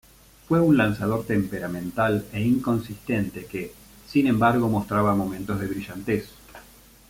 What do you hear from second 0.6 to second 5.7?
lanzador temperamental e inconsistente que, sin embargo mostraba momentos de